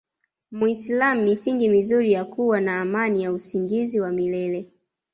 [0.51, 4.73] muislam misingi mizuri ya kua na amani ya usingizi wa milele